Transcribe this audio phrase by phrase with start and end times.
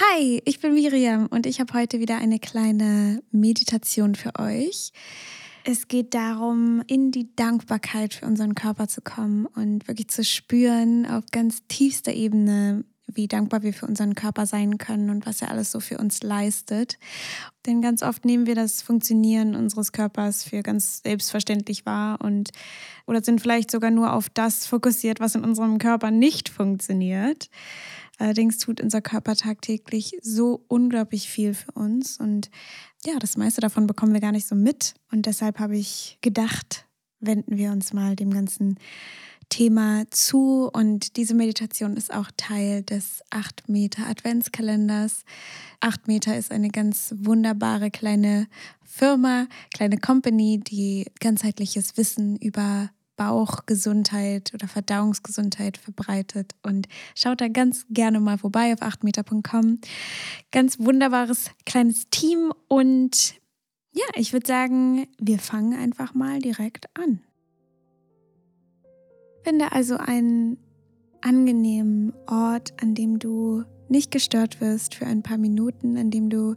[0.00, 4.92] Hi, ich bin Miriam und ich habe heute wieder eine kleine Meditation für euch.
[5.64, 11.04] Es geht darum, in die Dankbarkeit für unseren Körper zu kommen und wirklich zu spüren
[11.04, 15.50] auf ganz tiefster Ebene, wie dankbar wir für unseren Körper sein können und was er
[15.50, 16.96] alles so für uns leistet.
[17.66, 22.52] Denn ganz oft nehmen wir das Funktionieren unseres Körpers für ganz selbstverständlich wahr und
[23.06, 27.50] oder sind vielleicht sogar nur auf das fokussiert, was in unserem Körper nicht funktioniert.
[28.20, 32.50] Allerdings tut unser Körper tagtäglich so unglaublich viel für uns und
[33.06, 34.94] ja, das meiste davon bekommen wir gar nicht so mit.
[35.10, 36.86] Und deshalb habe ich gedacht,
[37.18, 38.78] wenden wir uns mal dem ganzen
[39.48, 40.70] Thema zu.
[40.72, 45.24] Und diese Meditation ist auch Teil des 8 Meter Adventskalenders.
[45.80, 48.48] 8 Meter ist eine ganz wunderbare kleine
[48.84, 56.54] Firma, kleine Company, die ganzheitliches Wissen über Bauchgesundheit oder Verdauungsgesundheit verbreitet.
[56.62, 59.78] Und schaut da ganz gerne mal vorbei auf 8meter.com.
[60.50, 62.50] Ganz wunderbares kleines Team.
[62.66, 63.34] Und
[63.92, 67.20] ja, ich würde sagen, wir fangen einfach mal direkt an.
[69.44, 70.56] Finde also einen
[71.20, 76.56] angenehmen Ort, an dem du nicht gestört wirst für ein paar Minuten, an dem du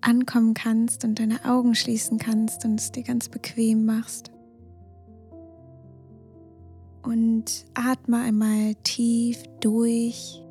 [0.00, 4.33] ankommen kannst und deine Augen schließen kannst und es dir ganz bequem machst
[7.04, 10.42] und atme einmal tief durch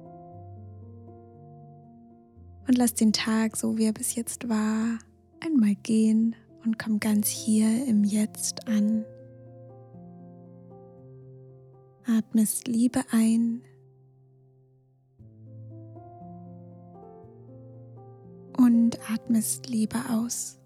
[2.68, 5.00] und lass den Tag, so wie er bis jetzt war,
[5.40, 9.06] einmal gehen und komm ganz hier im Jetzt an.
[12.06, 13.62] Atmest Liebe ein
[18.58, 20.62] und atmest Liebe aus.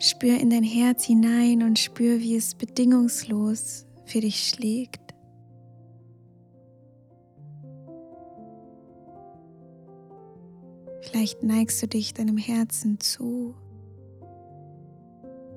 [0.00, 5.08] Spür in dein Herz hinein und spür, wie es bedingungslos für dich schlägt.
[11.00, 13.54] Vielleicht neigst du dich deinem Herzen zu.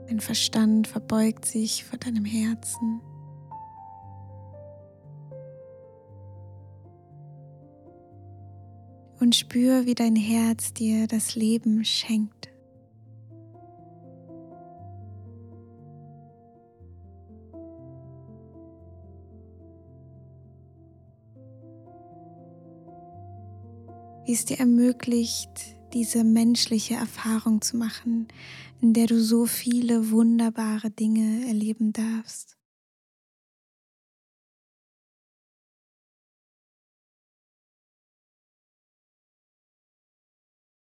[0.07, 3.01] Dein Verstand verbeugt sich vor deinem Herzen.
[9.19, 12.50] Und spür, wie dein Herz dir das Leben schenkt.
[24.25, 25.49] Wie es dir ermöglicht,
[25.93, 28.27] diese menschliche Erfahrung zu machen,
[28.81, 32.57] in der du so viele wunderbare Dinge erleben darfst.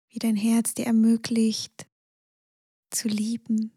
[0.09, 1.87] Wie dein Herz dir ermöglicht
[2.91, 3.71] zu lieben.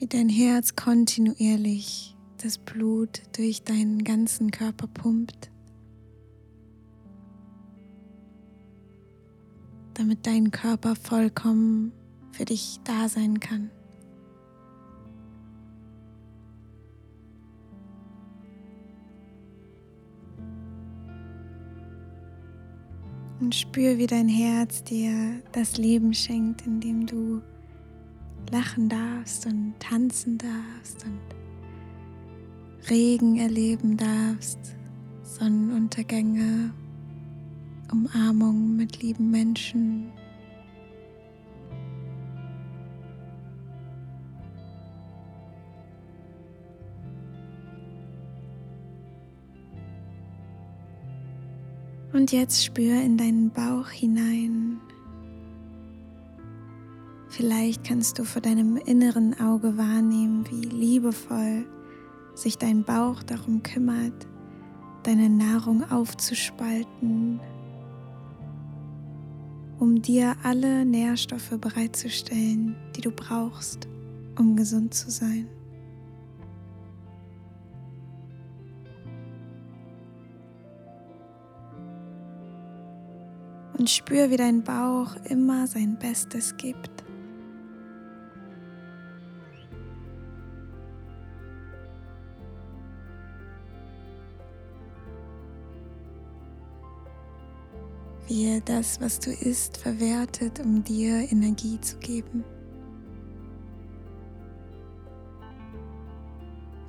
[0.00, 5.50] Wie dein Herz kontinuierlich das Blut durch deinen ganzen Körper pumpt,
[9.92, 11.92] damit dein Körper vollkommen
[12.32, 13.70] für dich da sein kann.
[23.40, 27.42] Und spür, wie dein Herz dir das Leben schenkt, indem du
[28.50, 31.20] lachen darfst und tanzen darfst und
[32.88, 34.58] Regen erleben darfst,
[35.22, 36.72] Sonnenuntergänge,
[37.92, 40.12] Umarmungen mit lieben Menschen.
[52.12, 54.80] Und jetzt spür in deinen Bauch hinein.
[57.40, 61.64] Vielleicht kannst du vor deinem inneren Auge wahrnehmen, wie liebevoll
[62.34, 64.26] sich dein Bauch darum kümmert,
[65.04, 67.40] deine Nahrung aufzuspalten,
[69.78, 73.88] um dir alle Nährstoffe bereitzustellen, die du brauchst,
[74.38, 75.48] um gesund zu sein.
[83.78, 86.99] Und spür, wie dein Bauch immer sein Bestes gibt.
[98.30, 102.44] Wie das, was du isst, verwertet, um dir Energie zu geben.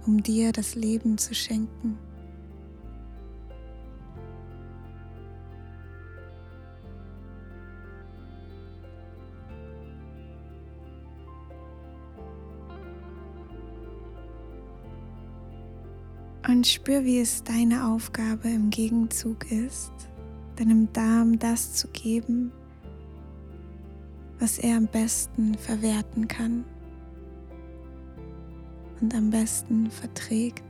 [0.06, 1.98] Um dir das Leben zu schenken.
[16.48, 20.11] und spür, wie es deine Aufgabe im Gegenzug ist,
[20.62, 22.52] deinem Darm das zu geben,
[24.40, 26.64] was er am besten verwerten kann
[29.02, 30.64] und am besten verträgt.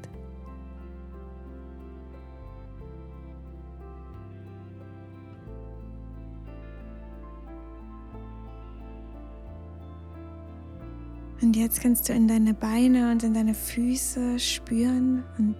[11.42, 15.56] Und jetzt kannst du in deine Beine und in deine Füße spüren und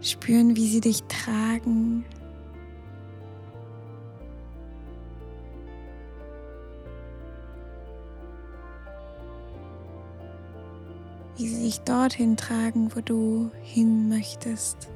[0.00, 2.06] spüren, wie sie dich tragen.
[11.36, 14.88] Wie sie dich dorthin tragen, wo du hin möchtest.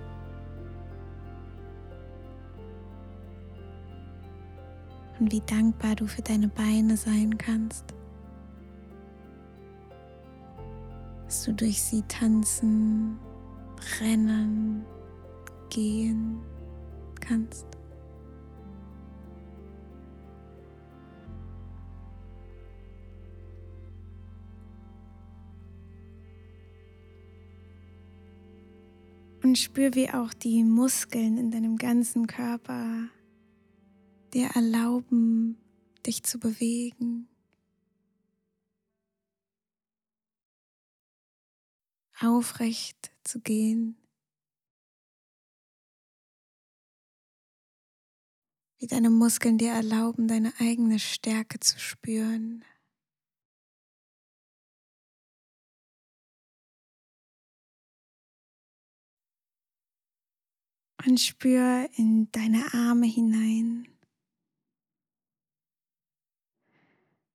[5.19, 7.94] Und wie dankbar du für deine Beine sein kannst.
[11.29, 13.19] dass du durch sie tanzen,
[14.00, 14.82] rennen,
[15.69, 16.40] gehen
[17.20, 17.77] kannst.
[29.48, 33.08] Und spür, wie auch die Muskeln in deinem ganzen Körper
[34.34, 35.56] dir erlauben,
[36.06, 37.26] dich zu bewegen.
[42.20, 43.96] aufrecht zu gehen.
[48.76, 52.66] Wie deine Muskeln dir erlauben, deine eigene Stärke zu spüren.
[61.06, 63.88] Und spür in deine Arme hinein,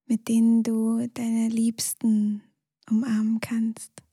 [0.06, 2.44] mit denen du deine Liebsten
[2.90, 4.04] umarmen kannst.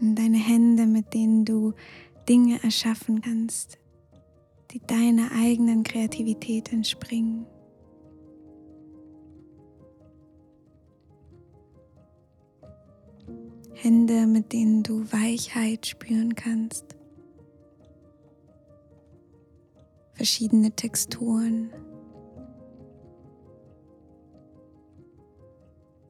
[0.00, 1.74] und deine Hände, mit denen du
[2.28, 3.78] Dinge erschaffen kannst,
[4.70, 7.46] die deiner eigenen Kreativität entspringen.
[13.76, 16.96] Hände, mit denen du Weichheit spüren kannst.
[20.14, 21.70] Verschiedene Texturen,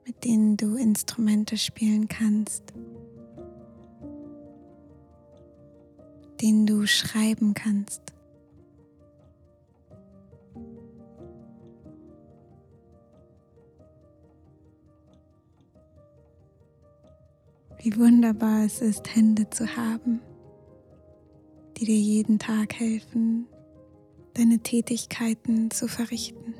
[0.06, 2.72] mit denen du Instrumente spielen kannst.
[6.40, 8.02] den du schreiben kannst.
[17.86, 20.20] Wie wunderbar es ist, Hände zu haben,
[21.76, 23.46] die dir jeden Tag helfen,
[24.34, 26.54] deine Tätigkeiten zu verrichten.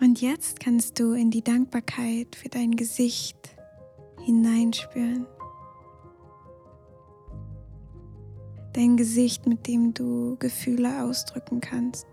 [0.00, 3.54] Und jetzt kannst du in die Dankbarkeit für dein Gesicht
[4.22, 5.26] hineinspüren.
[8.72, 12.06] Dein Gesicht, mit dem du Gefühle ausdrücken kannst.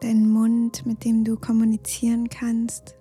[0.00, 2.96] Dein Mund, mit dem du kommunizieren kannst.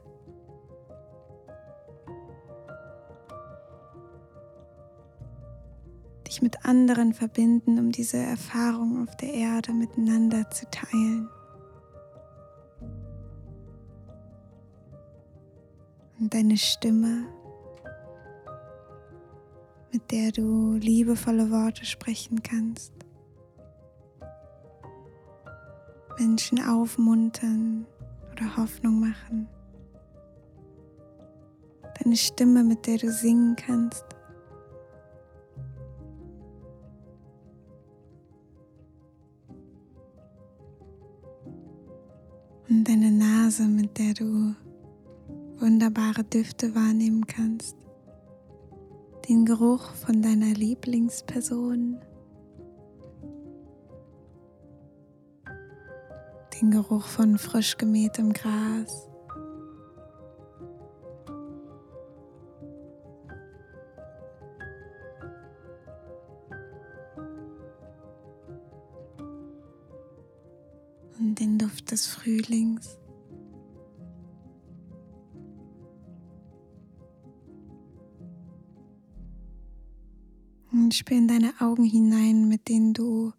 [6.29, 11.29] dich mit anderen verbinden, um diese Erfahrung auf der Erde miteinander zu teilen.
[16.19, 17.25] Und deine Stimme,
[19.93, 22.93] mit der du liebevolle Worte sprechen kannst.
[26.19, 27.85] Menschen aufmuntern
[28.31, 29.47] oder Hoffnung machen.
[32.03, 34.03] Deine Stimme, mit der du singen kannst.
[42.67, 44.53] Und deine Nase, mit der du
[45.59, 47.75] wunderbare Düfte wahrnehmen kannst.
[49.27, 51.99] Den Geruch von deiner Lieblingsperson.
[56.59, 59.09] Den Geruch von frisch gemähtem Gras.
[71.19, 72.97] und den Duft des Frühlings.
[80.89, 83.31] Und spür in deine Augen hinein, mit denen du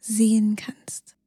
[0.00, 1.18] sehen kannst.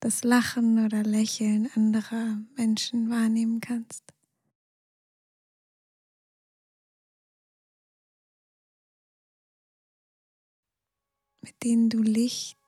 [0.00, 4.04] Das Lachen oder Lächeln anderer Menschen wahrnehmen kannst.
[11.40, 12.58] Mit denen du Licht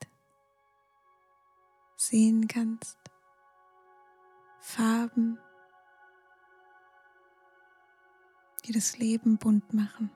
[1.98, 2.96] sehen kannst.
[4.68, 5.38] Farben,
[8.64, 10.10] die das Leben bunt machen.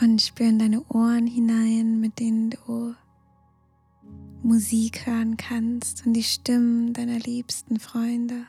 [0.00, 2.94] Und spür in deine Ohren hinein, mit denen du
[4.44, 8.46] Musik hören kannst und die Stimmen deiner liebsten Freunde.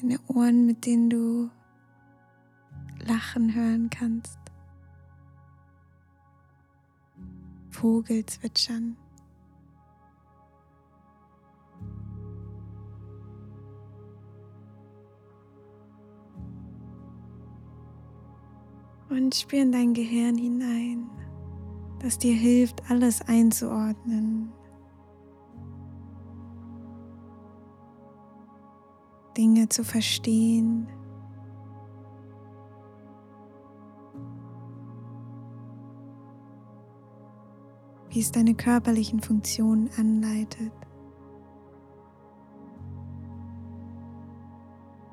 [0.00, 1.50] Deine Ohren, mit denen du
[3.00, 4.38] Lachen hören kannst.
[7.70, 8.96] Vogelzwitschern.
[19.10, 21.10] Und spür in dein Gehirn hinein,
[21.98, 24.52] das dir hilft, alles einzuordnen.
[29.36, 30.88] Dinge zu verstehen.
[38.10, 40.72] Wie es deine körperlichen Funktionen anleitet.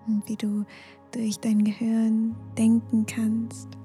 [0.08, 0.66] Und wie du
[1.12, 3.78] durch dein Gehirn denken kannst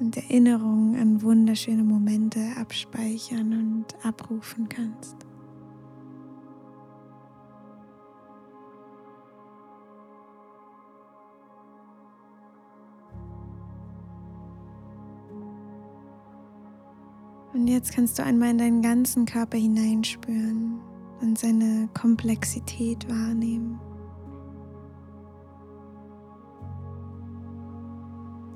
[0.00, 5.27] und Erinnerungen an wunderschöne Momente abspeichern und abrufen kannst.
[17.58, 20.80] Und jetzt kannst du einmal in deinen ganzen Körper hineinspüren
[21.20, 23.80] und seine Komplexität wahrnehmen.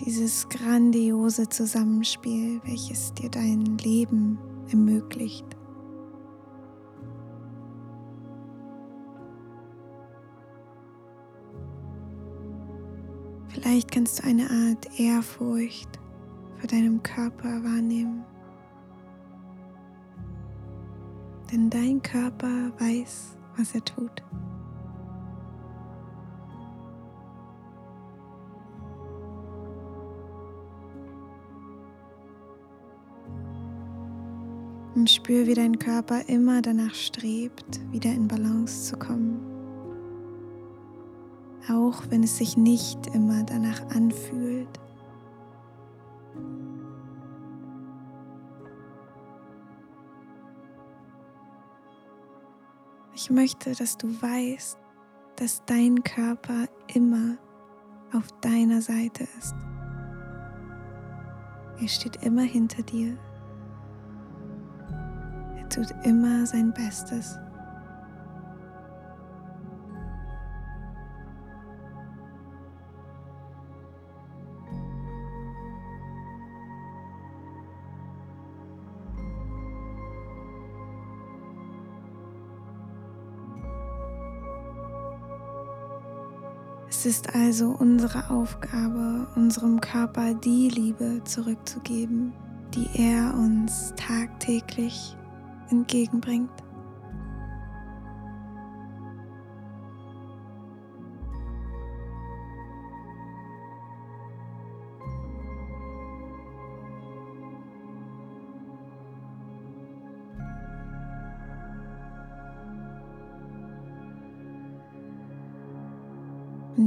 [0.05, 4.37] dieses grandiose Zusammenspiel, welches dir dein Leben
[4.69, 5.47] ermöglicht.
[13.49, 16.01] Vielleicht kannst du eine Art Ehrfurcht
[16.59, 18.25] vor deinem Körper wahrnehmen.
[21.53, 24.23] Denn dein Körper weiß, was er tut.
[34.95, 39.41] Und spür, wie dein Körper immer danach strebt, wieder in Balance zu kommen.
[41.69, 44.69] Auch wenn es sich nicht immer danach anfühlt.
[53.23, 54.77] Ich möchte, dass du weißt,
[55.37, 57.39] dass dein Körper immer
[58.13, 59.55] auf deiner Seite ist.
[61.81, 63.17] Er steht immer hinter dir
[65.73, 67.39] tut immer sein Bestes.
[87.03, 92.33] Es ist also unsere Aufgabe, unserem Körper die Liebe zurückzugeben,
[92.77, 95.17] die er uns tagtäglich
[95.69, 96.62] entgegenbringt.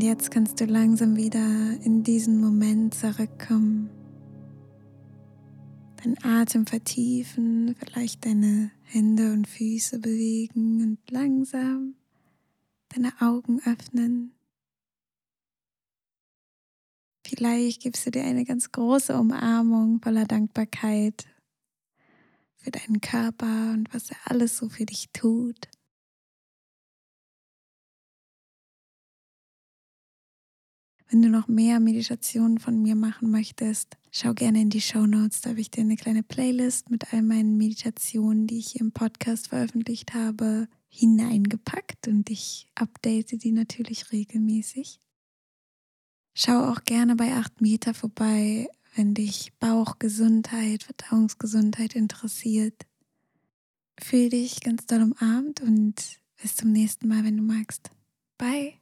[0.05, 1.45] Jetzt kannst du langsam wieder
[1.83, 3.89] in diesen Moment zurückkommen
[6.05, 11.95] den Atem vertiefen, vielleicht deine Hände und Füße bewegen und langsam
[12.89, 14.33] deine Augen öffnen.
[17.25, 21.25] Vielleicht gibst du dir eine ganz große Umarmung voller Dankbarkeit
[22.57, 25.67] für deinen Körper und was er alles so für dich tut.
[31.09, 35.41] Wenn du noch mehr Meditationen von mir machen möchtest, Schau gerne in die Show Notes,
[35.41, 39.49] da habe ich dir eine kleine Playlist mit all meinen Meditationen, die ich im Podcast
[39.49, 45.01] veröffentlicht habe, hineingepackt und ich update die natürlich regelmäßig.
[46.33, 52.85] Schau auch gerne bei 8 Meter vorbei, wenn dich Bauchgesundheit, Verdauungsgesundheit interessiert.
[53.99, 57.91] Fühl dich ganz doll umarmt und bis zum nächsten Mal, wenn du magst.
[58.37, 58.75] Bye.